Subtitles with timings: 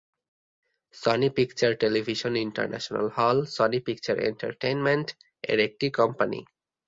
[0.95, 5.07] Sony Picture Television International হল Sony Picture Entertainment
[5.43, 6.39] এর একটি কোম্পানী।